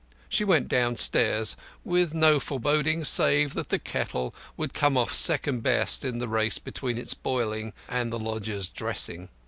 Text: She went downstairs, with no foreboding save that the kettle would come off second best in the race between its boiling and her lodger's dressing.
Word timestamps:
She 0.29 0.43
went 0.43 0.67
downstairs, 0.67 1.55
with 1.83 2.11
no 2.11 2.39
foreboding 2.39 3.03
save 3.03 3.53
that 3.53 3.69
the 3.69 3.77
kettle 3.77 4.33
would 4.57 4.73
come 4.73 4.97
off 4.97 5.13
second 5.13 5.61
best 5.61 6.03
in 6.03 6.17
the 6.17 6.27
race 6.27 6.57
between 6.57 6.97
its 6.97 7.13
boiling 7.13 7.71
and 7.87 8.11
her 8.11 8.17
lodger's 8.17 8.67
dressing. 8.69 9.29